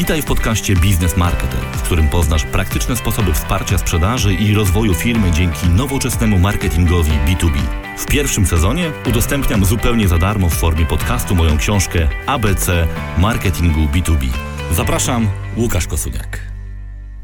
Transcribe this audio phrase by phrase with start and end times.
[0.00, 5.30] Witaj w podcaście Biznes Marketer, w którym poznasz praktyczne sposoby wsparcia sprzedaży i rozwoju firmy
[5.30, 7.58] dzięki nowoczesnemu marketingowi B2B.
[7.98, 14.28] W pierwszym sezonie udostępniam zupełnie za darmo w formie podcastu moją książkę ABC Marketingu B2B.
[14.72, 16.52] Zapraszam, Łukasz Kosuniak.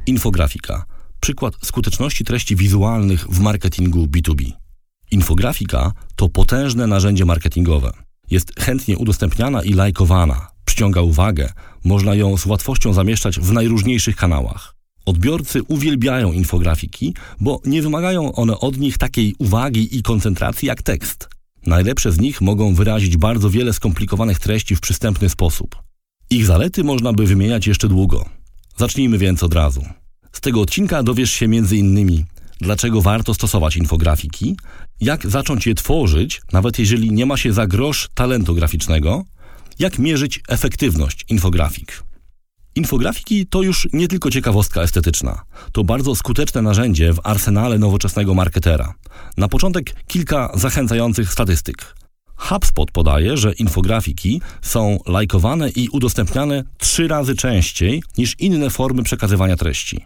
[0.07, 0.85] Infografika.
[1.21, 4.53] Przykład skuteczności treści wizualnych w marketingu B2B.
[5.11, 7.93] Infografika to potężne narzędzie marketingowe.
[8.31, 11.53] Jest chętnie udostępniana i lajkowana, przyciąga uwagę,
[11.85, 14.75] można ją z łatwością zamieszczać w najróżniejszych kanałach.
[15.07, 21.29] Odbiorcy uwielbiają infografiki, bo nie wymagają one od nich takiej uwagi i koncentracji jak tekst.
[21.67, 25.77] Najlepsze z nich mogą wyrazić bardzo wiele skomplikowanych treści w przystępny sposób.
[26.31, 28.25] Ich zalety można by wymieniać jeszcze długo.
[28.77, 29.85] Zacznijmy więc od razu.
[30.33, 32.25] Z tego odcinka dowiesz się m.in.
[32.61, 34.57] dlaczego warto stosować infografiki,
[35.01, 39.25] jak zacząć je tworzyć, nawet jeżeli nie ma się za grosz talentu graficznego,
[39.79, 42.03] jak mierzyć efektywność infografik.
[42.75, 45.43] Infografiki to już nie tylko ciekawostka estetyczna.
[45.73, 48.95] To bardzo skuteczne narzędzie w arsenale nowoczesnego marketera.
[49.37, 51.95] Na początek kilka zachęcających statystyk.
[52.37, 59.57] HubSpot podaje, że infografiki są lajkowane i udostępniane trzy razy częściej niż inne formy przekazywania
[59.57, 60.05] treści.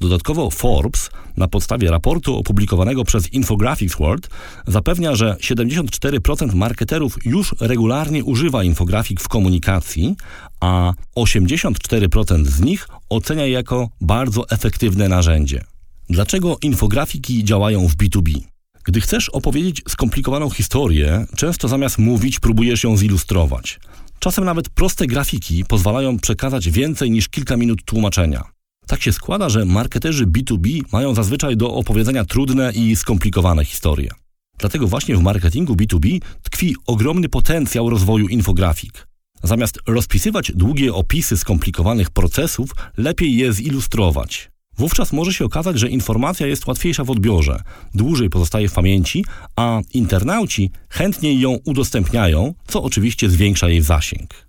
[0.00, 4.28] Dodatkowo Forbes na podstawie raportu opublikowanego przez Infographics World
[4.66, 10.16] zapewnia, że 74% marketerów już regularnie używa infografik w komunikacji,
[10.60, 15.64] a 84% z nich ocenia je jako bardzo efektywne narzędzie.
[16.10, 18.40] Dlaczego infografiki działają w B2B?
[18.84, 23.80] Gdy chcesz opowiedzieć skomplikowaną historię, często zamiast mówić próbujesz ją zilustrować.
[24.18, 28.55] Czasem nawet proste grafiki pozwalają przekazać więcej niż kilka minut tłumaczenia.
[28.86, 34.10] Tak się składa, że marketerzy B2B mają zazwyczaj do opowiedzenia trudne i skomplikowane historie.
[34.58, 39.06] Dlatego właśnie w marketingu B2B tkwi ogromny potencjał rozwoju infografik.
[39.42, 44.50] Zamiast rozpisywać długie opisy skomplikowanych procesów, lepiej je zilustrować.
[44.78, 47.62] Wówczas może się okazać, że informacja jest łatwiejsza w odbiorze,
[47.94, 49.24] dłużej pozostaje w pamięci,
[49.56, 54.46] a internauci chętniej ją udostępniają, co oczywiście zwiększa jej zasięg.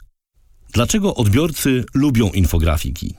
[0.74, 3.14] Dlaczego odbiorcy lubią infografiki?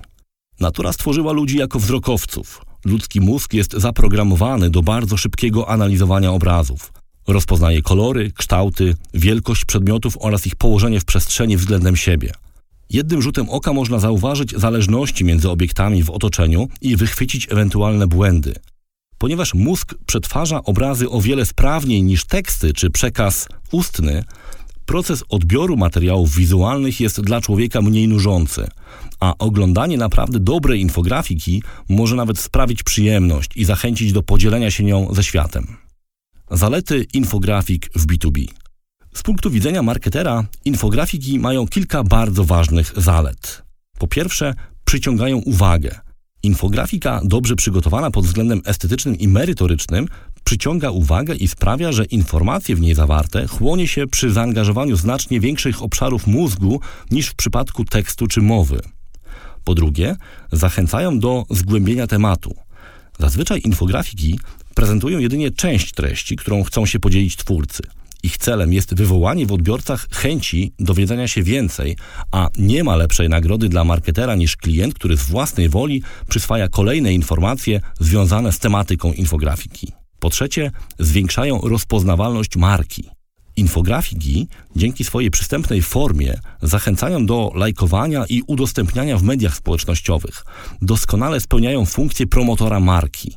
[0.61, 2.63] Natura stworzyła ludzi jako wzrokowców.
[2.85, 6.93] Ludzki mózg jest zaprogramowany do bardzo szybkiego analizowania obrazów.
[7.29, 12.33] Rozpoznaje kolory, kształty, wielkość przedmiotów oraz ich położenie w przestrzeni względem siebie.
[12.91, 18.55] Jednym rzutem oka można zauważyć zależności między obiektami w otoczeniu i wychwycić ewentualne błędy.
[19.19, 24.25] Ponieważ mózg przetwarza obrazy o wiele sprawniej niż teksty czy przekaz ustny,
[24.89, 28.69] proces odbioru materiałów wizualnych jest dla człowieka mniej nużący,
[29.21, 35.15] a oglądanie naprawdę dobrej infografiki może nawet sprawić przyjemność i zachęcić do podzielenia się nią
[35.15, 35.77] ze światem.
[36.51, 38.47] Zalety infografik w B2B.
[39.15, 43.63] Z punktu widzenia marketera, infografiki mają kilka bardzo ważnych zalet.
[43.99, 44.55] Po pierwsze,
[44.85, 46.01] przyciągają uwagę.
[46.43, 50.07] Infografika dobrze przygotowana pod względem estetycznym i merytorycznym
[50.49, 55.83] przyciąga uwagę i sprawia, że informacje w niej zawarte chłonie się przy zaangażowaniu znacznie większych
[55.83, 58.81] obszarów mózgu niż w przypadku tekstu czy mowy.
[59.65, 60.17] Po drugie,
[60.53, 62.55] zachęcają do zgłębienia tematu.
[63.19, 64.41] Zazwyczaj infografiki
[64.75, 67.83] prezentują jedynie część treści, którą chcą się podzielić twórcy.
[68.23, 71.97] Ich celem jest wywołanie w odbiorcach chęci dowiedzenia się więcej,
[72.33, 77.13] a nie ma lepszej nagrody dla marketera niż klient, który z własnej woli przyswaja kolejne
[77.13, 79.93] informacje związane z tematyką infografiki.
[80.21, 83.11] Po trzecie, zwiększają rozpoznawalność marki.
[83.57, 90.45] Infografiki dzięki swojej przystępnej formie zachęcają do lajkowania i udostępniania w mediach społecznościowych.
[90.83, 93.35] Doskonale spełniają funkcję promotora marki.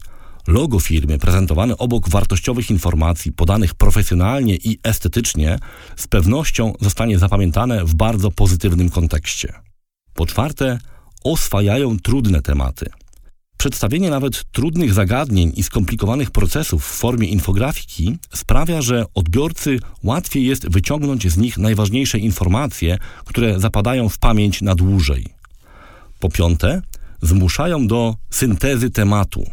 [0.47, 5.59] Logo firmy prezentowane obok wartościowych informacji podanych profesjonalnie i estetycznie
[5.95, 9.53] z pewnością zostanie zapamiętane w bardzo pozytywnym kontekście.
[10.13, 10.79] Po czwarte,
[11.23, 12.85] oswajają trudne tematy.
[13.61, 20.69] Przedstawienie nawet trudnych zagadnień i skomplikowanych procesów w formie infografiki sprawia, że odbiorcy łatwiej jest
[20.69, 25.25] wyciągnąć z nich najważniejsze informacje, które zapadają w pamięć na dłużej.
[26.19, 26.81] Po piąte,
[27.22, 29.43] zmuszają do syntezy tematu.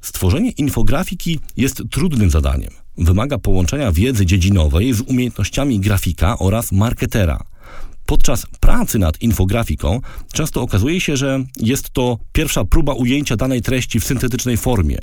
[0.00, 2.70] Stworzenie infografiki jest trudnym zadaniem.
[2.98, 7.44] Wymaga połączenia wiedzy dziedzinowej z umiejętnościami grafika oraz marketera–
[8.06, 10.00] Podczas pracy nad infografiką
[10.32, 14.98] często okazuje się, że jest to pierwsza próba ujęcia danej treści w syntetycznej formie.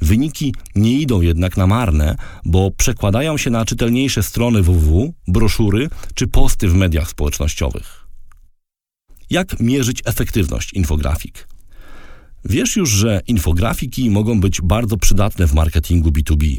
[0.00, 6.26] Wyniki nie idą jednak na marne, bo przekładają się na czytelniejsze strony www, broszury czy
[6.26, 8.06] posty w mediach społecznościowych.
[9.30, 11.48] Jak mierzyć efektywność infografik?
[12.44, 16.56] Wiesz już, że infografiki mogą być bardzo przydatne w marketingu B2B.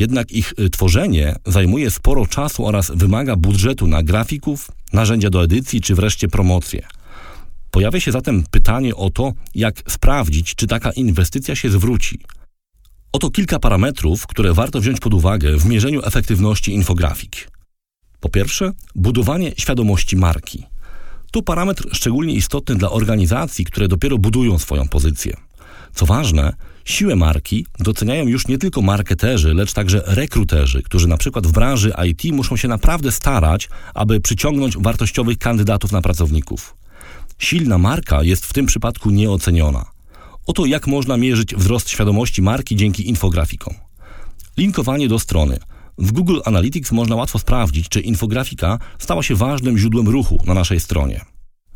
[0.00, 5.80] Jednak ich y, tworzenie zajmuje sporo czasu oraz wymaga budżetu na grafików, narzędzia do edycji
[5.80, 6.86] czy wreszcie promocję.
[7.70, 12.20] Pojawia się zatem pytanie o to, jak sprawdzić, czy taka inwestycja się zwróci.
[13.12, 17.50] Oto kilka parametrów, które warto wziąć pod uwagę w mierzeniu efektywności infografik.
[18.20, 20.66] Po pierwsze, budowanie świadomości marki.
[21.32, 25.36] To parametr szczególnie istotny dla organizacji, które dopiero budują swoją pozycję.
[25.94, 26.52] Co ważne,
[26.84, 31.92] siłę marki doceniają już nie tylko marketerzy, lecz także rekruterzy, którzy na przykład w branży
[32.08, 36.76] IT muszą się naprawdę starać, aby przyciągnąć wartościowych kandydatów na pracowników.
[37.38, 39.84] Silna marka jest w tym przypadku nieoceniona.
[40.46, 43.74] Oto jak można mierzyć wzrost świadomości marki dzięki infografikom.
[44.56, 45.58] Linkowanie do strony.
[45.98, 50.80] W Google Analytics można łatwo sprawdzić, czy infografika stała się ważnym źródłem ruchu na naszej
[50.80, 51.20] stronie.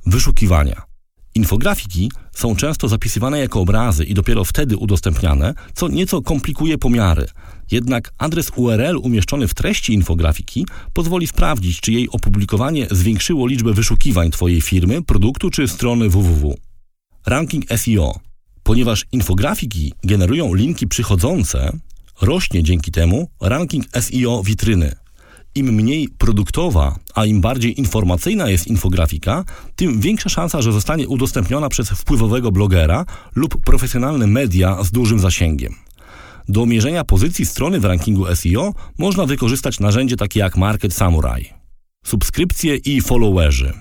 [0.07, 0.94] Wyszukiwania.
[1.35, 7.27] Infografiki są często zapisywane jako obrazy i dopiero wtedy udostępniane, co nieco komplikuje pomiary.
[7.71, 14.31] Jednak adres URL umieszczony w treści infografiki pozwoli sprawdzić, czy jej opublikowanie zwiększyło liczbę wyszukiwań
[14.31, 16.55] Twojej firmy, produktu czy strony www.
[17.27, 18.21] Ranking SEO.
[18.63, 21.73] Ponieważ infografiki generują linki przychodzące,
[22.21, 25.04] rośnie dzięki temu ranking SEO witryny.
[25.55, 29.45] Im mniej produktowa, a im bardziej informacyjna jest infografika,
[29.77, 33.05] tym większa szansa, że zostanie udostępniona przez wpływowego blogera
[33.35, 35.75] lub profesjonalne media z dużym zasięgiem.
[36.49, 41.49] Do mierzenia pozycji strony w rankingu SEO można wykorzystać narzędzie takie jak Market Samurai.
[42.07, 43.73] Subskrypcje i followerzy.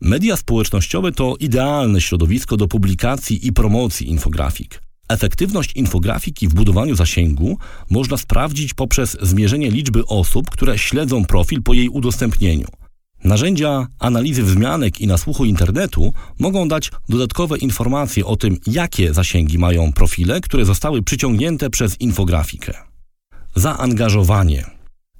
[0.00, 4.89] Media społecznościowe to idealne środowisko do publikacji i promocji infografik.
[5.10, 7.58] Efektywność infografiki w budowaniu zasięgu
[7.90, 12.66] można sprawdzić poprzez zmierzenie liczby osób, które śledzą profil po jej udostępnieniu.
[13.24, 19.92] Narzędzia analizy wzmianek i nasłuchu internetu mogą dać dodatkowe informacje o tym, jakie zasięgi mają
[19.92, 22.74] profile, które zostały przyciągnięte przez infografikę.
[23.54, 24.64] Zaangażowanie.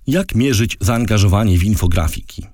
[0.06, 2.46] Jak mierzyć zaangażowanie w infografiki?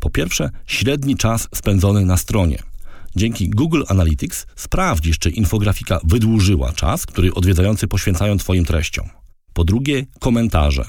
[0.00, 2.62] Po pierwsze, średni czas spędzony na stronie–
[3.16, 9.08] Dzięki Google Analytics sprawdzisz, czy infografika wydłużyła czas, który odwiedzający poświęcają Twoim treściom.
[9.52, 10.84] Po drugie, komentarze.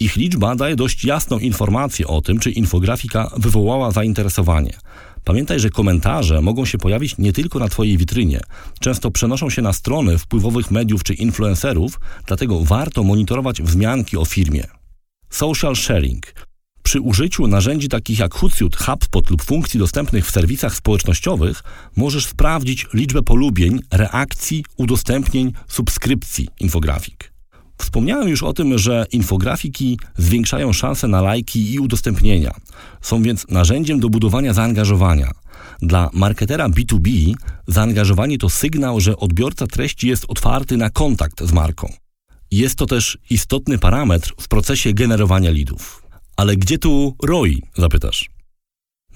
[0.00, 4.72] Ich liczba daje dość jasną informację o tym, czy infografika wywołała zainteresowanie.
[5.24, 8.40] Pamiętaj, że komentarze mogą się pojawić nie tylko na Twojej witrynie.
[8.80, 14.64] Często przenoszą się na strony wpływowych mediów czy influencerów, dlatego warto monitorować wzmianki o firmie.
[15.30, 16.34] Social sharing.
[16.84, 21.62] Przy użyciu narzędzi takich jak Hootsuite, HubSpot lub funkcji dostępnych w serwisach społecznościowych
[21.96, 27.32] możesz sprawdzić liczbę polubień, reakcji, udostępnień, subskrypcji infografik.
[27.78, 32.54] Wspomniałem już o tym, że infografiki zwiększają szanse na lajki i udostępnienia.
[33.00, 35.30] Są więc narzędziem do budowania zaangażowania.
[35.82, 37.34] Dla marketera B2B
[37.66, 41.92] zaangażowanie to sygnał, że odbiorca treści jest otwarty na kontakt z marką.
[42.50, 46.03] Jest to też istotny parametr w procesie generowania lidów.
[46.36, 48.30] Ale gdzie tu ROI, zapytasz?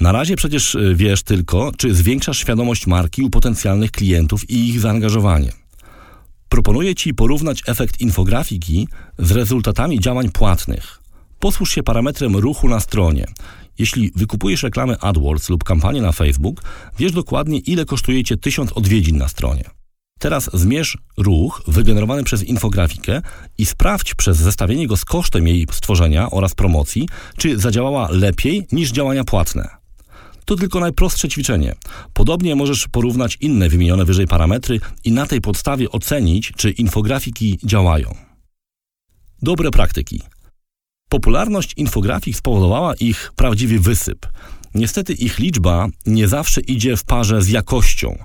[0.00, 4.80] Na razie przecież y, wiesz tylko, czy zwiększasz świadomość marki u potencjalnych klientów i ich
[4.80, 5.52] zaangażowanie.
[6.48, 8.88] Proponuję Ci porównać efekt infografiki
[9.18, 11.00] z rezultatami działań płatnych.
[11.38, 13.26] Posłuż się parametrem ruchu na stronie.
[13.78, 16.62] Jeśli wykupujesz reklamy AdWords lub kampanię na Facebook,
[16.98, 19.64] wiesz dokładnie, ile kosztuje Cię 1000 odwiedzin na stronie.
[20.18, 23.22] Teraz zmierz ruch wygenerowany przez infografikę
[23.58, 28.90] i sprawdź przez zestawienie go z kosztem jej stworzenia oraz promocji, czy zadziałała lepiej niż
[28.90, 29.68] działania płatne.
[30.44, 31.74] To tylko najprostsze ćwiczenie.
[32.12, 38.14] Podobnie możesz porównać inne wymienione wyżej parametry i na tej podstawie ocenić, czy infografiki działają.
[39.42, 40.22] Dobre praktyki.
[41.08, 44.26] Popularność infografik spowodowała ich prawdziwy wysyp.
[44.74, 48.18] Niestety ich liczba nie zawsze idzie w parze z jakością.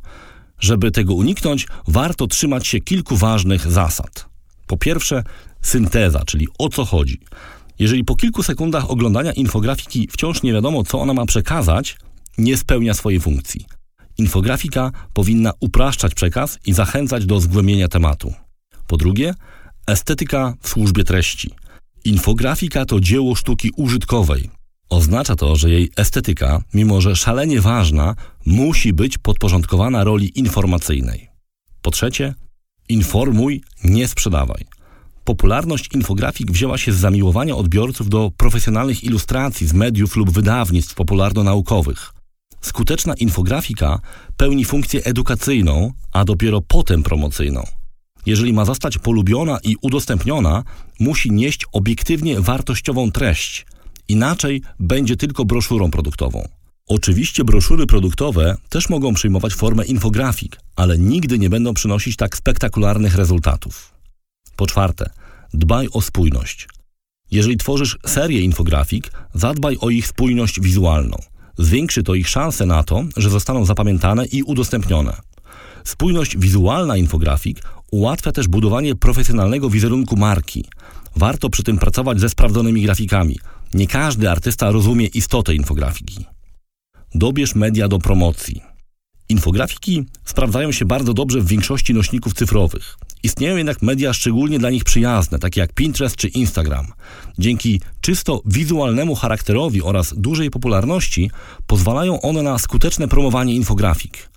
[0.59, 4.25] Żeby tego uniknąć, warto trzymać się kilku ważnych zasad.
[4.67, 5.23] Po pierwsze,
[5.61, 7.19] synteza, czyli o co chodzi.
[7.79, 11.97] Jeżeli po kilku sekundach oglądania infografiki wciąż nie wiadomo, co ona ma przekazać,
[12.37, 13.65] nie spełnia swojej funkcji.
[14.17, 18.33] Infografika powinna upraszczać przekaz i zachęcać do zgłębienia tematu.
[18.87, 19.33] Po drugie,
[19.87, 21.51] estetyka w służbie treści.
[22.05, 24.49] Infografika to dzieło sztuki użytkowej,
[24.93, 31.29] Oznacza to, że jej estetyka, mimo że szalenie ważna, musi być podporządkowana roli informacyjnej.
[31.81, 32.33] Po trzecie,
[32.89, 34.65] informuj, nie sprzedawaj.
[35.23, 42.13] Popularność infografik wzięła się z zamiłowania odbiorców do profesjonalnych ilustracji z mediów lub wydawnictw popularno-naukowych.
[42.61, 43.99] Skuteczna infografika
[44.37, 47.63] pełni funkcję edukacyjną, a dopiero potem promocyjną.
[48.25, 50.63] Jeżeli ma zostać polubiona i udostępniona,
[50.99, 53.65] musi nieść obiektywnie wartościową treść–
[54.13, 56.47] Inaczej będzie tylko broszurą produktową.
[56.87, 63.15] Oczywiście broszury produktowe też mogą przyjmować formę infografik, ale nigdy nie będą przynosić tak spektakularnych
[63.15, 63.93] rezultatów.
[64.55, 65.09] Po czwarte,
[65.53, 66.67] dbaj o spójność.
[67.31, 71.17] Jeżeli tworzysz serię infografik, zadbaj o ich spójność wizualną.
[71.57, 75.17] Zwiększy to ich szanse na to, że zostaną zapamiętane i udostępnione.
[75.83, 80.65] Spójność wizualna infografik ułatwia też budowanie profesjonalnego wizerunku marki.
[81.15, 83.39] Warto przy tym pracować ze sprawdzonymi grafikami.
[83.73, 86.25] Nie każdy artysta rozumie istotę infografiki.
[87.15, 88.61] Dobierz media do promocji.
[89.29, 92.97] Infografiki sprawdzają się bardzo dobrze w większości nośników cyfrowych.
[93.23, 96.87] Istnieją jednak media szczególnie dla nich przyjazne, takie jak Pinterest czy Instagram.
[97.39, 101.31] Dzięki czysto wizualnemu charakterowi oraz dużej popularności
[101.67, 104.29] pozwalają one na skuteczne promowanie infografik.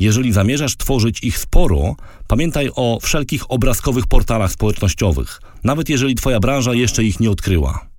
[0.00, 6.74] Jeżeli zamierzasz tworzyć ich sporo, pamiętaj o wszelkich obrazkowych portalach społecznościowych, nawet jeżeli Twoja branża
[6.74, 7.93] jeszcze ich nie odkryła.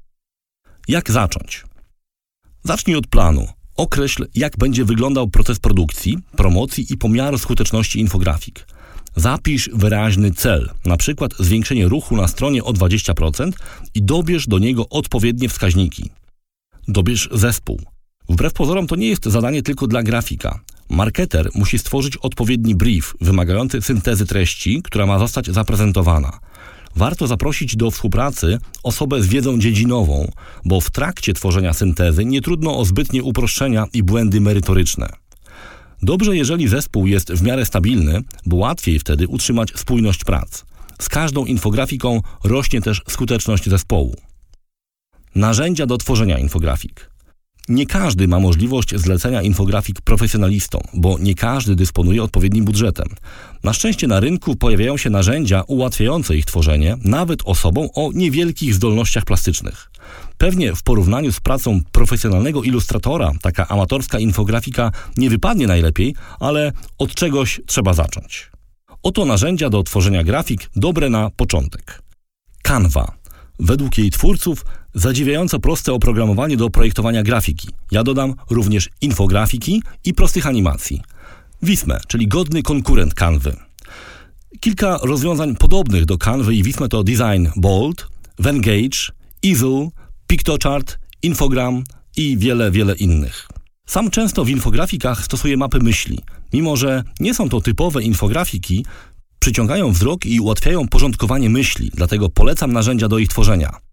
[0.87, 1.63] Jak zacząć?
[2.63, 3.47] Zacznij od planu.
[3.77, 8.67] Określ, jak będzie wyglądał proces produkcji, promocji i pomiaru skuteczności infografik.
[9.15, 11.27] Zapisz wyraźny cel, np.
[11.39, 13.51] zwiększenie ruchu na stronie o 20%
[13.95, 16.09] i dobierz do niego odpowiednie wskaźniki.
[16.87, 17.81] Dobierz zespół.
[18.29, 20.59] Wbrew pozorom to nie jest zadanie tylko dla grafika.
[20.89, 26.39] Marketer musi stworzyć odpowiedni brief wymagający syntezy treści, która ma zostać zaprezentowana.
[26.95, 30.31] Warto zaprosić do współpracy osobę z wiedzą dziedzinową,
[30.65, 35.09] bo w trakcie tworzenia syntezy nie trudno o zbytnie uproszczenia i błędy merytoryczne.
[36.01, 40.65] Dobrze, jeżeli zespół jest w miarę stabilny, bo łatwiej wtedy utrzymać spójność prac.
[41.01, 44.15] Z każdą infografiką rośnie też skuteczność zespołu.
[45.35, 47.14] Narzędzia do tworzenia infografik.
[47.69, 53.07] Nie każdy ma możliwość zlecenia infografik profesjonalistom, bo nie każdy dysponuje odpowiednim budżetem.
[53.63, 59.25] Na szczęście na rynku pojawiają się narzędzia ułatwiające ich tworzenie, nawet osobom o niewielkich zdolnościach
[59.25, 59.91] plastycznych.
[60.38, 67.15] Pewnie w porównaniu z pracą profesjonalnego ilustratora taka amatorska infografika nie wypadnie najlepiej, ale od
[67.15, 68.51] czegoś trzeba zacząć.
[69.03, 72.01] Oto narzędzia do tworzenia grafik dobre na początek.
[72.62, 73.12] Canva.
[73.60, 77.67] Według jej twórców zadziwiająco proste oprogramowanie do projektowania grafiki.
[77.91, 81.01] Ja dodam również infografiki i prostych animacji.
[81.61, 83.55] Visme, czyli godny konkurent Canvy.
[84.59, 88.07] Kilka rozwiązań podobnych do Canvy i Visme to Design Bold,
[88.39, 89.11] Vengage,
[89.45, 89.89] Easel,
[90.27, 91.83] Pictochart, Infogram
[92.17, 93.47] i wiele, wiele innych.
[93.87, 96.19] Sam często w infografikach stosuję mapy myśli.
[96.53, 98.85] Mimo, że nie są to typowe infografiki,
[99.39, 103.84] przyciągają wzrok i ułatwiają porządkowanie myśli, dlatego polecam narzędzia do ich tworzenia.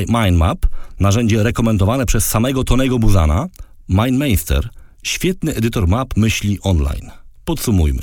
[0.00, 0.66] iMindMap,
[1.00, 3.46] narzędzie rekomendowane przez samego Tonego Buzana,
[3.88, 4.68] MindMeister,
[5.02, 7.10] świetny edytor map myśli online.
[7.44, 8.02] Podsumujmy.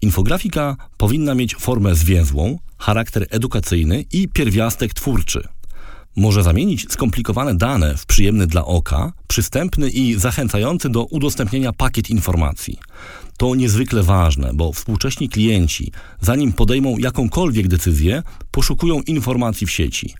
[0.00, 5.48] Infografika powinna mieć formę zwięzłą, charakter edukacyjny i pierwiastek twórczy
[6.16, 12.78] może zamienić skomplikowane dane w przyjemny dla oka, przystępny i zachęcający do udostępnienia pakiet informacji.
[13.36, 20.14] To niezwykle ważne, bo współcześni klienci, zanim podejmą jakąkolwiek decyzję, poszukują informacji w sieci.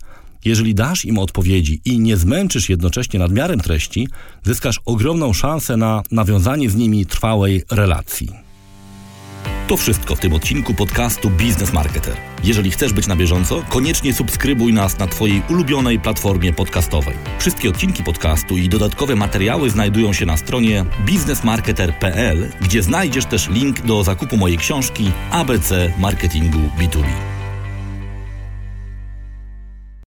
[0.45, 4.07] Jeżeli dasz im odpowiedzi i nie zmęczysz jednocześnie nadmiarem treści,
[4.43, 8.29] zyskasz ogromną szansę na nawiązanie z nimi trwałej relacji.
[9.67, 12.17] To wszystko w tym odcinku podcastu Business Marketer.
[12.43, 17.15] Jeżeli chcesz być na bieżąco, koniecznie subskrybuj nas na Twojej ulubionej platformie podcastowej.
[17.39, 23.81] Wszystkie odcinki podcastu i dodatkowe materiały znajdują się na stronie businessmarketer.pl, gdzie znajdziesz też link
[23.81, 27.34] do zakupu mojej książki ABC Marketingu B2B.